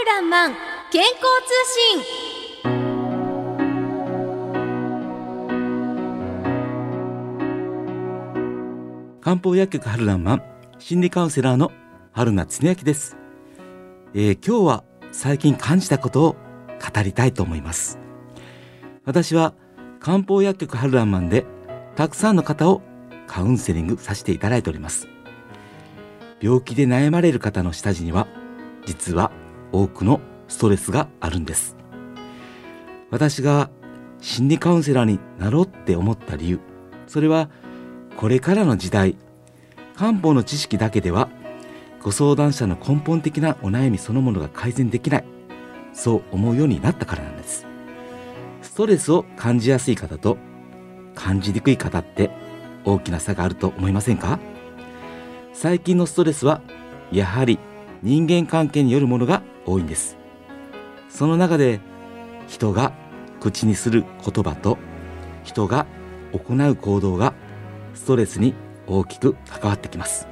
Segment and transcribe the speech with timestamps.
[0.00, 0.54] るらんまん
[0.90, 1.52] 健康通
[1.94, 2.70] 信。
[9.20, 10.42] 漢方薬局春らんまん
[10.78, 11.70] 心理カウンセラーの
[12.12, 13.18] 春名恒明です、
[14.14, 17.98] えー今日は最近感じたことを語りたいと思います。
[19.04, 19.52] 私は
[19.98, 21.44] 漢方薬局春らんまんで
[21.94, 22.80] たくさんの方を
[23.26, 25.08] カウンセリングさせていただいております。
[26.40, 28.26] 病気で悩まれる方の下地には
[28.86, 29.30] 実は
[29.72, 31.76] 多くのストレスがあるんです。
[33.10, 33.70] 私が
[34.20, 36.60] 心理カウンセラーになろうって思った理由。
[37.06, 37.48] それは
[38.16, 39.16] これからの時代
[39.96, 41.28] 漢方の知識だけでは
[42.02, 45.24] ご相談者の根本的なお悩みそのものが改善できない。
[45.92, 47.66] そう思うようになったからなんです。
[48.62, 50.38] ストレスを感じやすい方と
[51.14, 52.30] 感じにくい方って
[52.84, 54.38] 大きな差があると思いませんか？
[55.52, 56.62] 最近のストレスは
[57.10, 57.58] やはり
[58.02, 60.16] 人間関係によるものが多いんです。
[61.08, 61.80] その中で
[62.46, 62.92] 人が
[63.40, 64.78] 口にする言葉と
[65.44, 65.86] 人が
[66.32, 67.34] 行う行動が
[67.94, 68.54] ストレスに
[68.86, 70.28] 大きく関わってきます。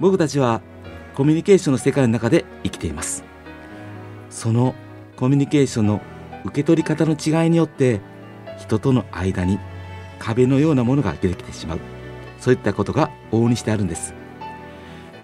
[0.00, 0.60] 僕たちは
[1.14, 3.24] コミュニケーションの世界の中で生きています。
[4.30, 4.74] その
[5.16, 6.00] コミュニケーションの
[6.44, 8.00] 受け取り方の違いによって
[8.58, 9.58] 人との間に
[10.18, 11.80] 壁のようなものが出てきてしまう。
[12.38, 14.14] そういったことが往々にしてあるんです。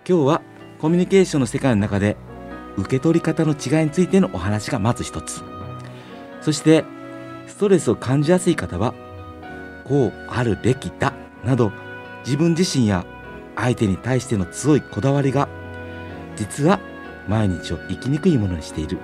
[0.08, 0.42] 今日は
[0.84, 2.14] コミュニケーションの世界の中で
[2.76, 5.42] 受け取り方の違いについてのお話がまず一つ。
[6.42, 6.84] そして
[7.46, 8.92] ストレスを感じやすい方は
[9.86, 11.72] こうあるべきだなど
[12.26, 13.06] 自分自身や
[13.56, 15.48] 相手に対しての強いこだわりが
[16.36, 16.80] 実は
[17.28, 18.98] 毎日を生きにくいものにしている。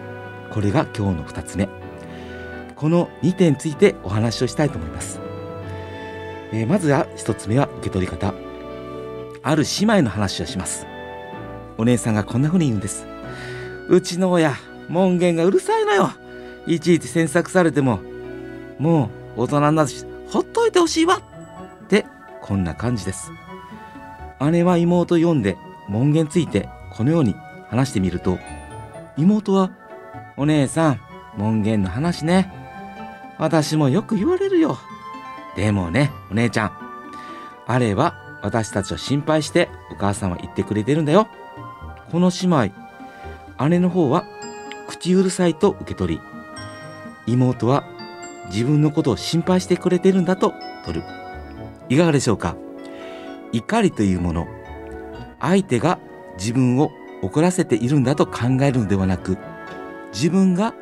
[0.51, 1.67] これが今日の2つ目。
[2.77, 5.19] この2点についてお話をしたいと思います、
[6.53, 8.35] えーまずは1つ目は受け取り方。
[9.43, 10.90] ある姉妹の話をします。
[11.81, 13.07] お姉さんがこんな風に言うんです。
[13.89, 14.55] うちの親
[14.91, 16.11] 門限がうるさいのよ。
[16.67, 18.01] いちいち詮索されても
[18.79, 21.23] もう大人になるしほっといてほしいわ。
[21.85, 22.05] って
[22.43, 23.33] こんな感じです。
[24.51, 25.57] 姉は妹読んで
[25.89, 27.35] 門限ついてこのように
[27.71, 28.39] 話してみると
[29.17, 29.71] 妹は
[30.37, 31.01] 「お姉さん
[31.39, 32.53] 門限の話ね。
[33.39, 34.77] 私もよく言われるよ。
[35.57, 36.73] でもねお姉ちゃん。
[37.67, 41.27] あれは私たちを心配してお母さんは言ってくれてるんだよ。
[42.11, 44.25] この姉妹姉の方は
[44.89, 46.21] 口うるさいと受け取り
[47.27, 47.85] 妹は
[48.47, 50.55] 自分のことを心配してくれてるんだと
[50.85, 51.05] 取る。
[51.89, 52.57] いかがでしょうか？
[53.53, 54.49] 怒りというもの
[55.39, 56.01] 相手が
[56.37, 56.91] 自分を
[57.23, 59.39] 怒らせているんだと考えるのではなく
[60.13, 60.75] 自分が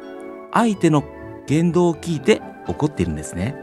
[0.53, 1.05] 相手の
[1.47, 3.55] 言動を聞いて怒っているんですね。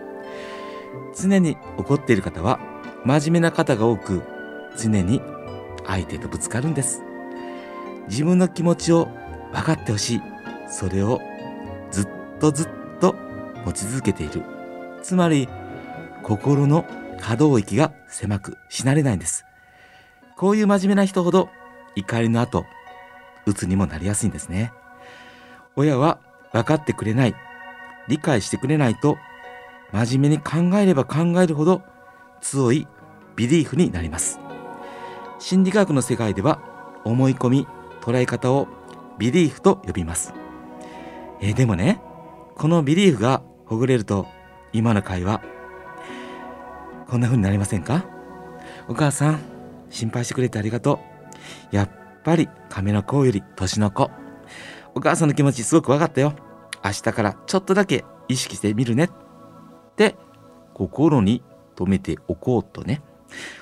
[1.18, 2.60] 常に怒っている方は
[3.06, 4.22] 真面目な方が多く
[4.78, 5.22] 常に
[5.88, 7.02] 相手とぶつかるんです。
[8.10, 9.08] 自分の気持ちを
[9.54, 10.22] 分かってほしい。
[10.68, 11.22] それを
[11.92, 12.08] ずっ
[12.40, 12.68] とずっ
[13.00, 13.16] と
[13.66, 14.44] 持ち続けている。
[15.02, 15.48] つまり
[16.24, 16.86] 心の
[17.20, 19.46] 可動域が狭くしなれないんです。
[20.38, 21.50] こういう真面目な人ほど
[21.96, 22.66] 怒りの後
[23.46, 24.74] 鬱にもなりやすいんですね。
[25.76, 26.20] 親は
[26.52, 27.36] 分かってくれない
[28.08, 29.18] 理解してくれないと
[29.92, 31.82] 真面目に考えれば考えるほど
[32.42, 32.88] 強い
[33.36, 34.40] ビリーフになります。
[35.40, 36.60] 心理学の世界では
[37.04, 37.68] 思い込み
[38.06, 38.68] 捉え方を
[39.18, 40.34] ビリーフと呼びます。
[41.42, 42.00] えーでもね
[42.56, 44.28] このビリーフがほぐれると
[44.74, 45.42] 今の会話
[47.10, 48.06] こんな風になりませんか？
[48.88, 49.40] お母さん
[49.90, 51.00] 心配してくれてありがと
[51.72, 51.76] う。
[51.76, 51.90] やっ
[52.24, 54.12] ぱり亀の甲より年の子。
[54.94, 56.34] お母さんの気持ちすごく分かったよ。
[56.84, 59.06] 明日からちょっとだけ意識してみるね。
[59.06, 59.10] っ
[59.96, 60.16] て
[60.74, 61.44] 心に
[61.76, 63.02] 留めておこうとね。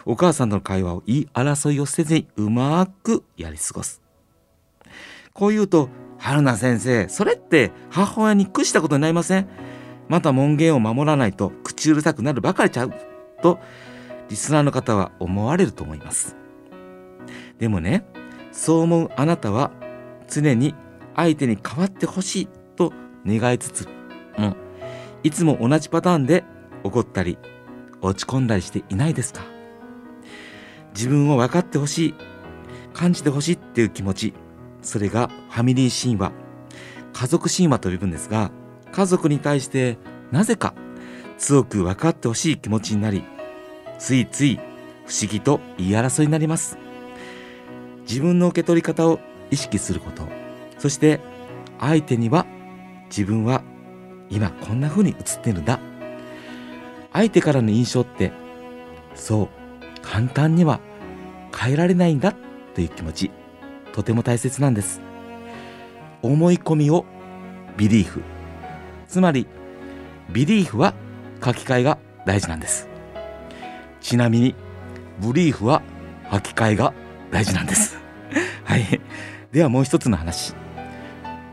[0.05, 4.02] お母さんとの会話を言い争いをせずにうまくやり過ごす。
[5.33, 5.89] こう言うと
[6.19, 9.47] 春菜先生それって母親に屈したことになりません？
[10.07, 12.93] また門限を守らないと口うるさくなるばかりちゃう？
[13.41, 13.59] と
[14.29, 16.35] リスナーの方は思われると思います。
[17.57, 18.05] でもね
[18.51, 19.71] そう思うあなたは
[20.29, 20.75] 常に
[21.15, 22.93] 相手に変わってほしいと
[23.25, 23.87] 願いつつ
[24.37, 24.55] も
[25.23, 26.43] いつも同じパターンで
[26.83, 27.37] 怒ったり
[28.01, 29.41] 落ち込んだりしていないですか？
[30.93, 32.15] 自分を分かってほしい
[32.93, 34.33] 感じてほしいっていう気持ち
[34.83, 36.31] それがファミリー神話。
[37.13, 38.51] 家族神話と呼ぶんですが
[38.91, 39.97] 家族に対して
[40.31, 40.73] なぜか
[41.37, 43.23] 強く分かってほしい気持ちになり
[43.99, 44.59] ついつい
[45.05, 46.77] 不思議と言い争いになります。
[48.01, 49.19] 自分の受け取り方を
[49.49, 50.27] 意識すること
[50.77, 51.21] そして
[51.79, 52.45] 相手には
[53.05, 53.63] 自分は
[54.29, 55.79] 今こんな風に映ってるんだ。
[57.13, 58.31] 相手からの印象って
[59.13, 59.49] そう
[60.01, 60.79] 簡単には
[61.55, 62.33] 変えられないんだ
[62.73, 63.42] という気持ち。
[63.93, 64.99] とても大切なんです。
[66.21, 67.05] 思い込みを
[67.77, 68.21] ビリーフ
[69.07, 69.47] つまり
[70.31, 70.93] ビリーフは
[71.43, 72.89] 書き換えが大事なんです。
[74.01, 74.55] ちなみに
[75.19, 75.81] ブリーフは
[76.31, 76.93] 書き換えが
[77.31, 77.97] 大事なんです。
[78.65, 79.01] はい。
[79.51, 80.55] ではもう一つの話。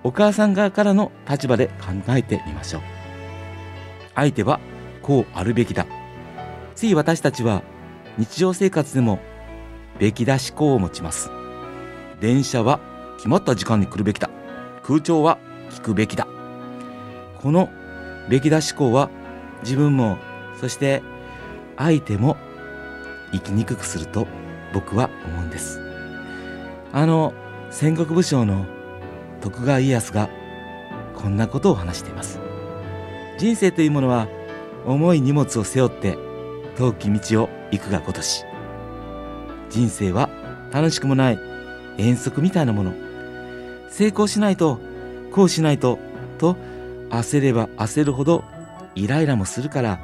[0.03, 2.83] お母さん側からの立場で考えてみましょう。
[4.15, 4.61] 相手は
[5.03, 5.87] こうあるべきだ。
[6.75, 7.63] つい私たちは
[8.17, 9.19] 日常生活でも
[9.99, 11.31] べきだ思考を持ちます。
[12.21, 12.81] 電車は
[13.17, 14.31] 決まった時間に来るべきだ。
[14.83, 15.39] 空調は
[15.71, 16.27] 聞くべきだ。
[17.39, 17.71] この
[18.29, 19.11] べきだ思考は
[19.63, 20.19] 自分も
[20.61, 21.03] そして
[21.77, 22.37] 相手も
[23.33, 24.27] 生きにくくすると
[24.73, 25.81] 僕は思うんです。
[26.93, 27.33] あの
[27.71, 28.67] 戦国武将の
[29.41, 30.29] 徳川家康が
[31.15, 32.41] こんなことを話しています。
[33.39, 34.29] 人生というものは
[34.87, 36.19] 重い荷物を背負って
[36.77, 38.45] 遠き道を行くがごとし。
[39.71, 40.29] 人生は
[40.73, 41.50] 楽しくもない
[41.99, 42.95] 遠足みたいなもの。
[43.91, 44.81] 成功しないと
[45.33, 45.99] こうしないと
[46.39, 46.57] と
[47.11, 48.45] 焦れば焦るほど
[48.95, 50.01] イライラもするから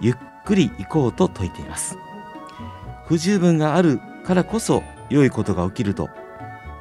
[0.00, 1.96] ゆっくり行こうと説いています。
[3.06, 6.08] 不十分があるからこそ良いことが起きると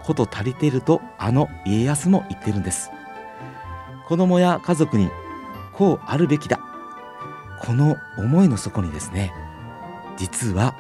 [0.04, 2.90] こと足りているとあの家康も言ってるんです。
[4.08, 5.10] 子供や家族に
[5.74, 6.60] こうあるべきだ。
[7.62, 9.34] この思いの底にですね
[10.18, 10.76] 実は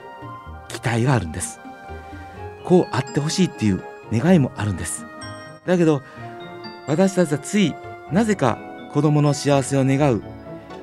[0.67, 1.59] 期待があるんです。
[2.65, 5.05] こうあってほしいっていう願いもあるんです。
[5.65, 6.01] だけど
[6.87, 7.73] 私たちはつい
[8.11, 8.59] なぜか
[8.93, 10.23] 子供の幸せを願う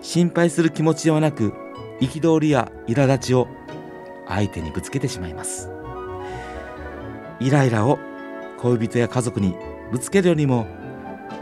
[0.01, 1.53] 心配する気持ちではなく
[2.01, 3.49] 憤りや苛立ちを
[4.27, 5.71] 相手にぶつけてしまいます。
[7.41, 7.99] イライラを
[8.59, 9.57] 恋人や家族に
[9.91, 10.67] ぶつけるよりも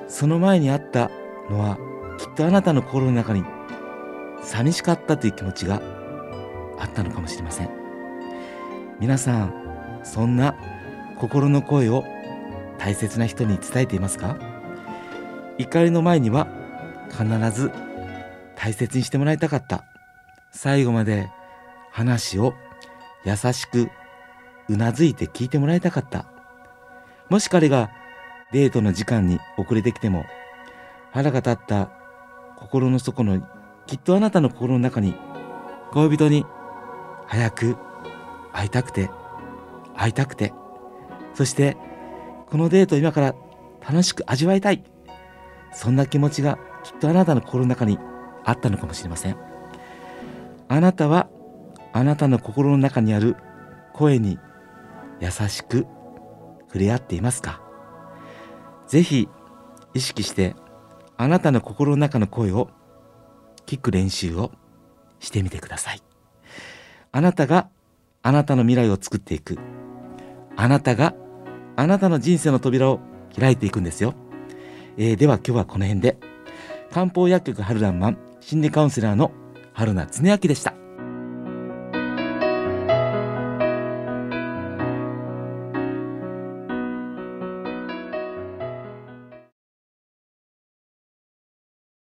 [0.09, 1.11] その前にあった
[1.51, 1.79] のは
[2.19, 3.45] きっとあなたの心の中に
[4.43, 5.83] 寂しかったという気持ちが
[6.79, 7.71] あったのかもしれません。
[8.99, 9.70] 皆さん
[10.03, 10.55] そんな
[11.19, 12.05] 心の声を
[12.79, 14.37] 大切な人に伝えていますか？
[15.59, 16.49] 怒りの前には
[17.11, 17.71] 必ず
[18.57, 19.85] 大切にしてもらいたかった。
[20.51, 21.29] 最後まで
[21.93, 22.55] 話を
[23.25, 23.91] 優しく
[24.69, 26.27] うなずいて聞いてもらいたかった。
[27.29, 27.91] もし彼が
[28.53, 30.25] デートの時間に遅れてきても
[31.13, 31.91] 腹が立った
[32.57, 33.47] 心の底の
[33.87, 35.15] きっとあなたの心の中に
[35.93, 36.47] 恋人に
[37.27, 37.77] 早く
[38.53, 39.11] 会いたくて。
[40.01, 40.55] 会いたくて。
[41.35, 41.77] そして
[42.49, 43.35] このデートを今から
[43.81, 44.83] 楽しく味わいたい。
[45.73, 47.99] そんな気持ちがきっとあなたの心の中に
[48.45, 49.37] あったのかもしれません。
[50.69, 51.29] あなたは
[51.93, 53.37] あなたの心の中にある
[53.93, 54.39] 声に
[55.21, 55.87] 優しく
[56.69, 57.61] 触れ合っていますか？
[58.89, 59.29] ぜひ
[59.95, 60.57] 意識して
[61.17, 62.71] あなたの心の中の声を
[63.67, 64.53] 聞く練習を
[65.19, 66.03] してみてください。
[67.13, 67.69] あなたが
[68.23, 69.59] あなたの未来を作っていく
[70.63, 71.15] あなたが
[71.77, 73.01] あなたの人生の扉を
[73.35, 74.13] 開いていくんですよ、
[74.99, 76.19] えー、では今日はこの辺で。
[76.93, 79.33] 漢方薬局春らんまん心理カウンセラーの
[79.73, 80.80] 春名恒明でした。